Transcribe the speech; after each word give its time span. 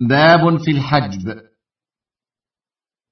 باب 0.00 0.56
في 0.56 0.70
الحجب. 0.70 1.40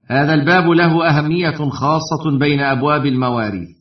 هذا 0.06 0.34
الباب 0.34 0.70
له 0.70 1.08
أهمية 1.08 1.70
خاصة 1.70 2.38
بين 2.38 2.60
أبواب 2.60 3.06
المواريث 3.06 3.78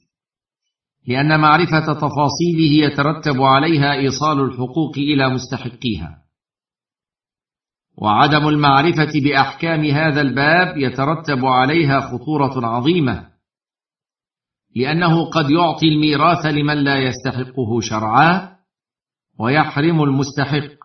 لأن 1.07 1.39
معرفة 1.39 1.93
تفاصيله 1.93 2.85
يترتب 2.85 3.41
عليها 3.41 3.93
إيصال 3.93 4.39
الحقوق 4.39 4.97
إلى 4.97 5.29
مستحقيها. 5.29 6.27
وعدم 7.97 8.47
المعرفة 8.47 9.11
بأحكام 9.23 9.85
هذا 9.85 10.21
الباب 10.21 10.77
يترتب 10.77 11.45
عليها 11.45 11.99
خطورة 11.99 12.67
عظيمة 12.67 13.27
لأنه 14.75 15.29
قد 15.29 15.49
يعطي 15.49 15.87
الميراث 15.87 16.45
لمن 16.45 16.77
لا 16.77 16.97
يستحقه 16.97 17.79
شرعا 17.81 18.57
ويحرم 19.39 20.03
المستحق 20.03 20.76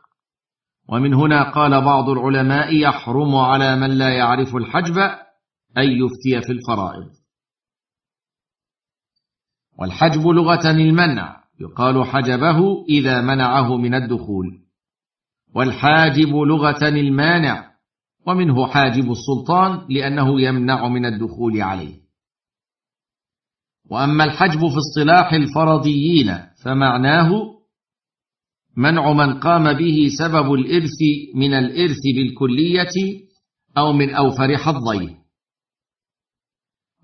ومن 0.89 1.15
هنا 1.15 1.51
قال 1.51 1.85
بعض 1.85 2.09
العلماء 2.09 2.75
يحرم 2.75 3.35
على 3.35 3.77
من 3.77 3.91
لا 3.91 4.09
يعرف 4.09 4.57
الحجب 4.57 4.99
أن 5.79 5.85
يفتي 5.85 6.47
في 6.47 6.53
الفرائض. 6.53 7.11
والحجب 9.79 10.27
لغة 10.27 10.71
المنع 10.71 11.43
يقال 11.61 12.07
حجبه 12.07 12.85
إذا 12.89 13.21
منعه 13.21 13.77
من 13.77 13.95
الدخول. 13.95 14.59
والحاجب 15.55 16.29
لغة 16.29 16.89
المانع 16.89 17.73
ومنه 18.27 18.67
حاجب 18.67 19.11
السلطان 19.11 19.87
لأنه 19.91 20.41
يمنع 20.41 20.89
من 20.89 21.07
الدخول 21.07 21.63
عليه. 21.63 22.03
وأما 23.91 24.25
الحجب 24.25 24.59
في 24.59 24.79
اصطلاح 24.79 25.33
الفرضيين 25.33 26.39
فمعناه 26.65 27.52
منع 28.77 29.13
من 29.13 29.41
قام 29.41 29.73
به 29.73 30.09
سبب 30.19 30.53
الإرث 30.53 30.99
من 31.35 31.55
الإرث 31.55 32.01
بالكلية 32.17 33.23
أو 33.79 33.93
من 33.93 34.15
أوفر 34.15 34.57
حظيه. 34.57 35.23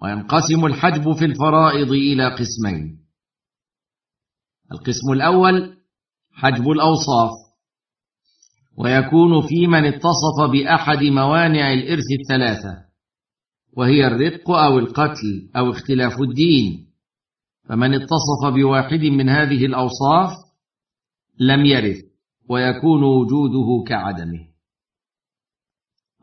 وينقسم 0.02 0.66
الحجب 0.66 1.12
في 1.12 1.24
الفرائض 1.24 1.92
إلى 1.92 2.28
قسمين. 2.28 2.98
القسم 4.72 5.12
الأول 5.12 5.76
حجب 6.32 6.70
الأوصاف. 6.70 7.30
ويكون 8.76 9.40
في 9.48 9.66
من 9.66 9.84
اتصف 9.84 10.50
بأحد 10.52 11.02
موانع 11.02 11.72
الإرث 11.72 12.06
الثلاثة 12.20 12.88
وهي 13.76 14.06
الرق 14.06 14.50
أو 14.50 14.78
القتل 14.78 15.50
أو 15.56 15.70
اختلاف 15.70 16.12
الدين. 16.20 16.88
فمن 17.68 17.94
اتصف 17.94 18.54
بواحد 18.54 19.00
من 19.00 19.28
هذه 19.28 19.66
الأوصاف 19.66 20.47
لم 21.40 21.64
يرث 21.64 22.04
ويكون 22.48 23.02
وجوده 23.02 23.84
كعدمه. 23.88 24.48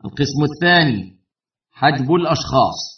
القسم 0.04 0.42
الثاني 0.52 1.16
حجب 1.70 2.14
الأشخاص 2.14 2.96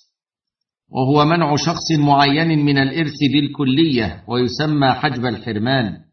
وهو 0.88 1.24
منع 1.24 1.56
شخص 1.56 1.92
معين 1.98 2.64
من 2.64 2.78
الإرث 2.78 3.18
بالكلية 3.32 4.24
ويسمى 4.28 4.92
حجب 4.92 5.26
الحرمان. 5.26 6.08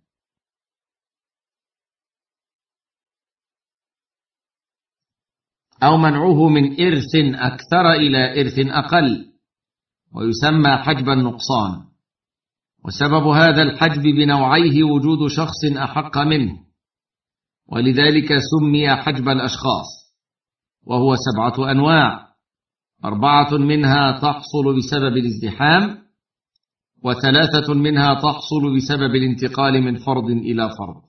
أو 5.84 5.98
منعه 5.98 6.48
من 6.50 6.82
إرث 6.82 7.16
أكثر 7.36 7.92
إلى 7.92 8.42
إرث 8.42 8.60
أقل 8.60 9.34
ويسمى 10.12 10.78
حجب 10.78 11.10
النقصان. 11.10 11.95
وسبب 12.86 13.28
هذا 13.28 13.62
الحجب 13.62 14.02
بنوعيه 14.02 14.84
وجود 14.84 15.28
شخص 15.28 15.78
أحق 15.78 16.18
منه 16.18 16.54
ولذلك 17.68 18.28
سمي 18.28 18.96
حجب 18.96 19.30
الأشخاص 19.30 20.16
وهو 20.84 21.16
سبعة 21.16 21.72
أنواع 21.72 22.26
أربعة 23.06 23.58
منها 23.58 24.20
تحصل 24.20 24.78
بسبب 24.78 25.18
الازدحام 25.18 26.06
وثلاثة 27.04 27.74
منها 27.74 28.14
تحصل 28.14 28.76
بسبب 28.78 29.16
الانتقال 29.16 29.82
من 29.82 29.98
فرض 29.98 30.30
إلى 30.30 30.70
فرض 30.70 31.02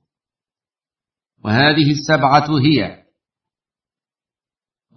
وهذه 1.45 1.91
السبعة 1.91 2.59
هي 2.59 3.07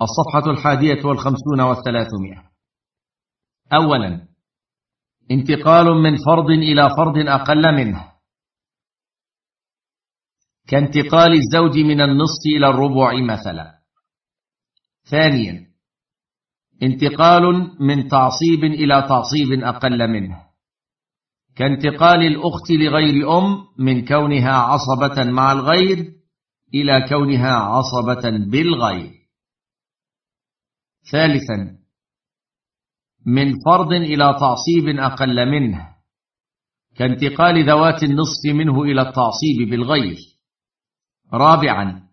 الصفحة 0.01 0.51
الحادية 0.51 1.05
والخمسون 1.05 1.61
والثلاثمائة. 1.61 2.51
اولا 3.73 4.28
انتقال 5.31 5.85
من 5.85 6.17
فرض 6.17 6.49
إلى 6.49 6.89
فرض 6.97 7.17
أقل 7.17 7.75
منه. 7.75 8.11
كانتقال 10.67 11.33
الزوج 11.33 11.77
من 11.77 12.01
النصف 12.01 12.41
إلى 12.57 12.69
الربع 12.69 13.23
مثلا. 13.33 13.79
ثانيا 15.09 15.67
انتقال 16.83 17.43
من 17.79 18.07
تعصيب 18.07 18.63
إلى 18.63 19.01
تعصيب 19.09 19.63
أقل 19.63 20.07
منه. 20.07 20.49
كانتقال 21.55 22.27
الأخت 22.27 22.71
لغير 22.71 23.37
ام 23.37 23.67
من 23.77 24.05
كونها 24.05 24.53
عصبة 24.53 25.31
مع 25.31 25.51
الغير 25.51 26.13
إلى 26.73 27.05
كونها 27.09 27.53
عصبة 27.53 28.29
بالغير. 28.51 29.11
ثالثا 31.11 31.78
من 33.25 33.53
فرض 33.65 33.93
إلى 33.93 34.35
تعصيب 34.39 34.99
أقل 34.99 35.51
منه 35.51 35.89
كانتقال 36.95 37.69
ذوات 37.69 38.03
النصف 38.03 38.45
منه 38.45 38.83
إلى 38.83 39.01
التعصيب 39.01 39.69
بالغير. 39.69 40.17
رابعا 41.33 42.09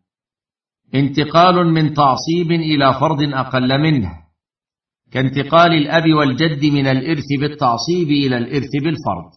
انتقال 0.94 1.66
من 1.72 1.94
تعصيب 1.94 2.50
إلى 2.50 2.94
فرض 3.00 3.22
أقل 3.22 3.78
منه 3.78 4.26
كانتقال 5.12 5.72
الأب 5.72 6.14
والجد 6.14 6.64
من 6.64 6.86
الإرث 6.86 7.26
بالتعصيب 7.40 8.08
إلى 8.08 8.36
الإرث 8.38 8.70
بالفرض. 8.82 9.30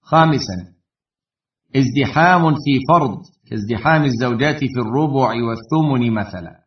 خامسا 0.00 0.74
ازدحام 1.76 2.54
في 2.54 2.80
فرض 2.88 3.22
كازدحام 3.50 4.04
الزوجات 4.04 4.58
في 4.58 4.80
الربع 4.80 5.34
والثمن 5.44 6.12
مثلا. 6.14 6.64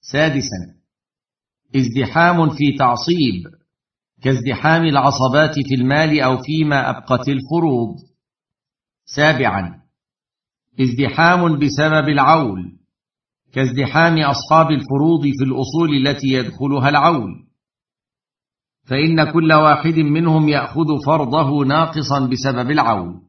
سادسا 0.00 0.81
ازدحام 1.76 2.50
في 2.50 2.76
تعصيب 2.78 3.62
كازدحام 4.22 4.84
العصبات 4.84 5.54
في 5.54 5.74
المال 5.74 6.20
أو 6.20 6.38
فيما 6.38 6.90
أبقت 6.90 7.28
الفروض. 7.28 7.96
سابعا 9.04 9.82
ازدحام 10.80 11.58
بسبب 11.58 12.08
العول 12.08 12.72
كازدحام 13.52 14.18
أصحاب 14.18 14.70
الفروض 14.70 15.22
في 15.22 15.44
الأصول 15.44 16.06
التي 16.06 16.26
يدخلها 16.26 16.88
العول. 16.88 17.30
فإن 18.86 19.32
كل 19.32 19.52
واحد 19.52 19.94
منهم 19.94 20.48
يأخذ 20.48 20.86
فرضه 21.06 21.64
ناقصا 21.64 22.28
بسبب 22.28 22.70
العول. 22.70 23.22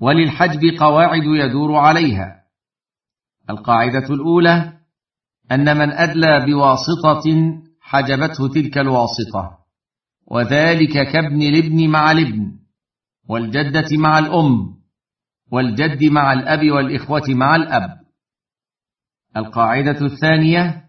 وللحجب 0.00 0.60
قواعد 0.80 1.22
يدور 1.24 1.76
عليها. 1.76 2.44
القاعدة 3.50 4.14
الأولى 4.14 4.78
أن 5.52 5.76
من 5.78 5.90
أدلى 5.90 6.46
بواسطة 6.46 7.24
حجبته 7.80 8.48
تلك 8.48 8.78
الواسطة 8.78 9.58
وذلك 10.26 11.12
كابن 11.12 11.42
الابن 11.42 11.88
مع 11.90 12.10
الابن 12.10 12.58
والجدة 13.28 13.96
مع 13.98 14.18
الأم 14.18 14.78
والجد 15.50 16.04
مع 16.04 16.32
الأب 16.32 16.70
والإخوة 16.70 17.22
مع 17.28 17.56
الأب. 17.56 17.98
القاعدة 19.36 20.06
الثانية 20.06 20.84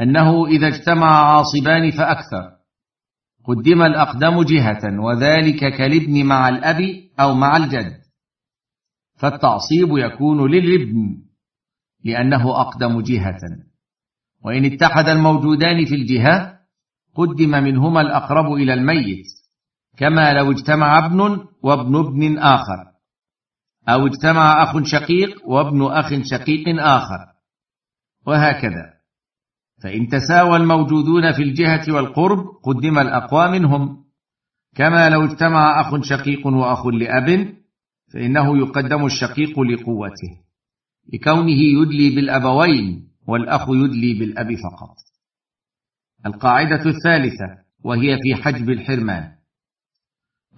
أنه 0.00 0.46
إذا 0.46 0.68
اجتمع 0.68 1.06
عاصبان 1.06 1.90
فأكثر 1.90 2.50
قدم 3.44 3.82
الأقدم 3.82 4.42
جهة 4.42 5.00
وذلك 5.00 5.76
كالابن 5.76 6.26
مع 6.26 6.48
الأب 6.48 6.80
أو 7.20 7.34
مع 7.34 7.56
الجد. 7.56 8.00
فالتعصيب 9.16 9.88
يكون 9.90 10.50
للابن 10.50 11.22
لأنه 12.04 12.60
أقدم 12.60 13.00
جهة. 13.00 13.40
وإن 14.44 14.64
اتحد 14.64 15.08
الموجودان 15.08 15.84
في 15.84 15.94
الجهة 15.94 16.60
قدم 17.14 17.50
منهما 17.50 18.00
الأقرب 18.00 18.52
إلى 18.52 18.74
الميت 18.74 19.26
كما 19.96 20.32
لو 20.32 20.52
اجتمع 20.52 21.06
ابن 21.06 21.46
وابن 21.62 21.96
ابن 21.96 22.38
آخر 22.38 22.94
أو 23.88 24.06
اجتمع 24.06 24.62
أخ 24.62 24.82
شقيق 24.82 25.48
وابن 25.48 25.82
أخ 25.82 26.12
شقيق 26.22 26.80
آخر. 26.80 27.26
وهكذا. 28.26 28.94
فإن 29.82 30.08
تساوى 30.08 30.56
الموجودون 30.56 31.32
في 31.32 31.42
الجهة 31.42 31.94
والقرب 31.94 32.46
قدم 32.64 32.98
الأقوى 32.98 33.48
منهم. 33.58 34.04
كما 34.76 35.10
لو 35.10 35.24
اجتمع 35.24 35.80
أخ 35.80 36.02
شقيق 36.02 36.46
وأخ 36.46 36.86
لأب 36.86 37.54
فإنه 38.12 38.58
يقدم 38.58 39.06
الشقيق 39.06 39.60
لقوته 39.60 40.40
لكونه 41.12 41.60
يدلي 41.80 42.10
بالأبوين. 42.14 43.13
والأخ 43.28 43.68
يدلي 43.68 44.14
بالأب 44.18 44.54
فقط. 44.54 44.96
القاعدة 46.26 46.90
الثالثة 46.90 47.64
وهي 47.84 48.18
في 48.22 48.42
حجب 48.42 48.70
الحرمان. 48.70 49.32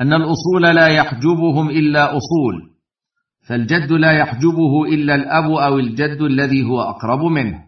أن 0.01 0.13
الأصول 0.13 0.63
لا 0.63 0.89
يحجبهم 0.89 1.71
إلا 1.71 2.17
أصول 2.17 2.77
فالجد 3.49 3.93
لا 3.93 4.13
يحجبه 4.13 4.85
إلا 4.85 5.15
الأب 5.15 5.51
أو 5.51 5.79
الجد 5.79 6.23
الذي 6.23 6.65
هو 6.65 6.81
أقرب 6.81 7.21
منه. 7.21 7.67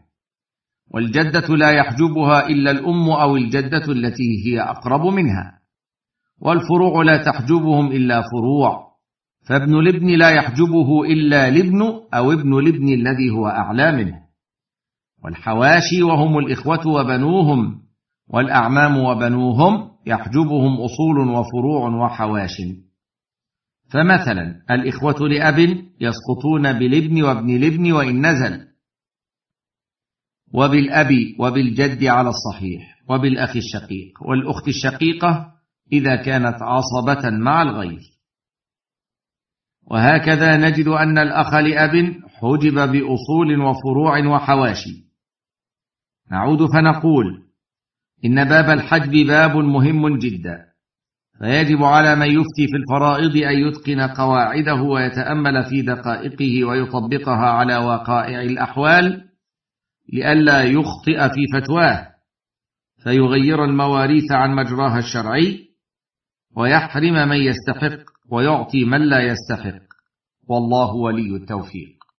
والجدة 0.91 1.57
لا 1.57 1.71
يحجبها 1.71 2.49
إلا 2.49 2.71
الأم 2.71 3.11
أو 3.11 3.37
الجدة 3.37 3.93
التي 3.93 4.47
هي 4.47 4.61
أقرب 4.61 5.07
منها. 5.07 5.59
والفروع 6.41 7.03
لا 7.03 7.25
تحجبهم 7.25 7.93
إلا 7.93 8.23
فروع 8.23 8.89
فابن 9.49 9.79
الابن 9.79 10.07
لا 10.07 10.31
يحجبه 10.31 11.05
إلا 11.05 11.49
الابن 11.49 11.83
أو 12.15 12.33
ابن 12.33 12.59
الابن 12.59 12.89
الذي 12.89 13.31
هو 13.31 13.49
أعلى 13.49 13.93
منه. 13.93 14.28
والحواشي 15.25 16.03
وهم 16.03 16.39
الإخوة 16.39 16.87
وبنوهم 16.87 17.83
والأعمام 18.29 18.99
وبنوهم 18.99 19.91
يحجبهم 20.07 20.81
أصول 20.81 21.29
وفروع 21.29 22.05
وحواش. 22.05 22.63
فمثلا 23.91 24.63
الإخوة 24.71 25.29
لأب 25.29 25.59
يسقطون 26.01 26.73
بالابن 26.73 27.23
وابن 27.23 27.57
الابن 27.57 27.93
وإن 27.93 28.27
نزل. 28.27 28.69
وبالأب 30.55 31.09
وبالجد 31.39 32.05
على 32.05 32.29
الصحيح 32.29 33.03
وبالأخ 33.09 33.57
الشقيق. 33.57 34.23
والأخت 34.29 34.69
الشقيقة 34.69 35.53
إذا 35.93 36.17
كانت 36.17 36.57
عصبة 36.63 37.31
مع 37.31 37.63
الغير. 37.63 38.01
وهكذا 39.91 40.57
نجد 40.57 40.89
أن 40.89 41.19
الأخ 41.19 41.55
لأب 41.55 42.15
حجب 42.41 42.75
بأصول 42.75 43.61
وفروع 43.61 44.27
وحواشي 44.27 45.08
نعود 46.31 46.67
فنقول 46.73 47.43
إن 48.25 48.45
باب 48.45 48.71
الحجب 48.71 49.27
باب 49.27 49.57
مهم 49.57 50.19
جدا 50.19 50.69
فيجب 51.39 51.83
على 51.83 52.17
من 52.17 52.27
يفتي 52.27 52.67
في 52.71 52.77
الفرائض 52.77 53.37
أن 53.37 53.59
يتقن 53.59 54.01
قواعده 54.01 54.83
ويتأمل 54.83 55.65
في 55.65 55.83
دقائقه 55.83 56.65
ويطبقها 56.65 57.47
على 57.47 57.77
وقائع 57.77 58.43
الأحوال 58.43 59.25
لئلا 60.13 60.63
يخطئ 60.63 61.29
في 61.29 61.47
فتواه 61.55 62.09
فيغير 63.05 63.65
المواريث 63.65 64.33
عن 64.33 64.55
مجراها 64.55 64.99
الشرعي 64.99 65.69
ويحرم 66.57 67.29
من 67.29 67.37
يستحق 67.37 67.99
ويعطي 68.31 68.85
من 68.85 69.09
لا 69.09 69.21
يستحق 69.21 69.83
والله 70.49 70.95
ولي 70.95 71.37
التوفيق. 71.37 71.98